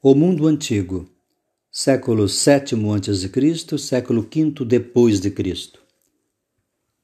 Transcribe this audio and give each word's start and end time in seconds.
O 0.00 0.14
mundo 0.14 0.46
antigo, 0.46 1.10
século 1.72 2.28
VII 2.28 2.88
a.C., 2.94 3.78
século 3.78 4.22
V 4.22 4.64
depois 4.64 5.18
de 5.18 5.28
Cristo. 5.28 5.80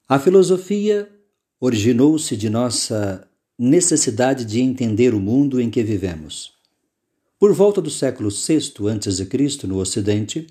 A 0.09 0.17
filosofia 0.17 1.11
originou-se 1.59 2.37
de 2.37 2.49
nossa 2.49 3.29
necessidade 3.59 4.45
de 4.45 4.61
entender 4.61 5.13
o 5.13 5.19
mundo 5.19 5.61
em 5.61 5.71
que 5.71 5.83
vivemos. 5.83 6.53
Por 7.37 7.53
volta 7.53 7.83
do 7.83 7.91
século 7.91 8.31
VI 8.31 8.73
a.C., 8.89 9.67
no 9.67 9.79
Ocidente, 9.79 10.47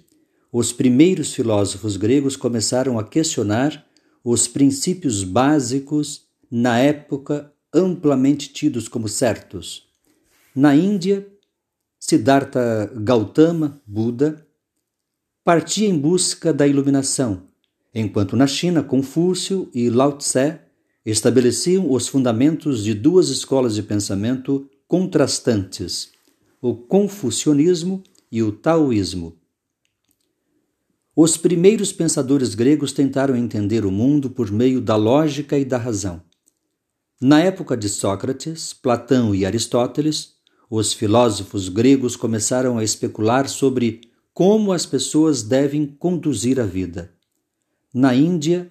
os 0.51 0.73
primeiros 0.73 1.33
filósofos 1.33 1.95
gregos 1.95 2.35
começaram 2.35 2.99
a 2.99 3.05
questionar 3.05 3.87
os 4.21 4.49
princípios 4.49 5.23
básicos 5.23 6.25
na 6.51 6.77
época 6.77 7.53
amplamente 7.73 8.51
tidos 8.51 8.89
como 8.89 9.07
certos. 9.07 9.87
Na 10.53 10.75
Índia, 10.75 11.25
Siddhartha 12.13 12.91
Gautama, 12.95 13.81
Buda, 13.87 14.45
partia 15.43 15.87
em 15.87 15.97
busca 15.97 16.53
da 16.53 16.67
iluminação, 16.67 17.47
enquanto 17.91 18.37
na 18.37 18.45
China 18.45 18.83
Confúcio 18.83 19.67
e 19.73 19.89
Lao 19.89 20.15
Tse 20.15 20.59
estabeleciam 21.03 21.91
os 21.91 22.07
fundamentos 22.07 22.83
de 22.83 22.93
duas 22.93 23.29
escolas 23.29 23.73
de 23.73 23.81
pensamento 23.81 24.69
contrastantes, 24.87 26.11
o 26.61 26.75
confucionismo 26.75 28.03
e 28.31 28.43
o 28.43 28.51
taoísmo. 28.51 29.35
Os 31.15 31.35
primeiros 31.35 31.91
pensadores 31.91 32.53
gregos 32.53 32.91
tentaram 32.91 33.35
entender 33.35 33.87
o 33.87 33.91
mundo 33.91 34.29
por 34.29 34.51
meio 34.51 34.79
da 34.79 34.95
lógica 34.95 35.57
e 35.57 35.65
da 35.65 35.79
razão. 35.79 36.21
Na 37.19 37.39
época 37.39 37.75
de 37.75 37.89
Sócrates, 37.89 38.71
Platão 38.71 39.33
e 39.33 39.47
Aristóteles, 39.47 40.32
os 40.75 40.91
filósofos 40.91 41.69
gregos 41.69 42.15
começaram 42.15 42.79
a 42.79 42.83
especular 42.83 43.47
sobre 43.47 44.01
como 44.33 44.71
as 44.71 44.87
pessoas 44.87 45.43
devem 45.43 45.85
conduzir 45.85 46.59
a 46.59 46.65
vida. 46.65 47.13
Na 47.93 48.15
Índia, 48.15 48.67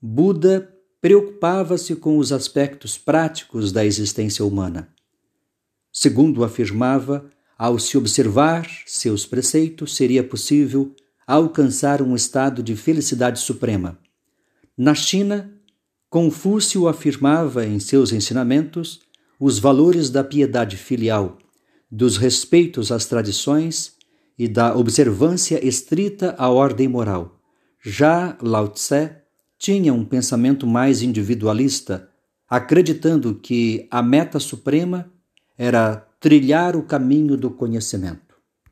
Buda 0.00 0.74
preocupava-se 1.02 1.96
com 1.96 2.16
os 2.16 2.32
aspectos 2.32 2.96
práticos 2.96 3.72
da 3.72 3.84
existência 3.84 4.42
humana. 4.42 4.88
Segundo 5.92 6.44
afirmava, 6.44 7.28
ao 7.58 7.78
se 7.78 7.98
observar 7.98 8.66
seus 8.86 9.26
preceitos, 9.26 9.94
seria 9.94 10.24
possível 10.24 10.96
alcançar 11.26 12.00
um 12.00 12.16
estado 12.16 12.62
de 12.62 12.74
felicidade 12.74 13.38
suprema. 13.38 13.98
Na 14.74 14.94
China, 14.94 15.52
Confúcio 16.08 16.88
afirmava 16.88 17.66
em 17.66 17.78
seus 17.78 18.12
ensinamentos 18.12 19.00
os 19.38 19.58
valores 19.58 20.08
da 20.10 20.22
piedade 20.22 20.76
filial, 20.76 21.36
dos 21.94 22.16
respeitos 22.16 22.90
às 22.90 23.06
tradições 23.06 23.92
e 24.36 24.48
da 24.48 24.76
observância 24.76 25.64
estrita 25.64 26.34
à 26.36 26.48
ordem 26.48 26.88
moral. 26.88 27.40
Já 27.80 28.36
Lao 28.42 28.66
Tse 28.66 29.12
tinha 29.56 29.94
um 29.94 30.04
pensamento 30.04 30.66
mais 30.66 31.02
individualista, 31.02 32.08
acreditando 32.50 33.36
que 33.36 33.86
a 33.92 34.02
meta 34.02 34.40
suprema 34.40 35.08
era 35.56 35.96
trilhar 36.18 36.74
o 36.74 36.82
caminho 36.82 37.36
do 37.36 37.48
conhecimento. 37.48 38.23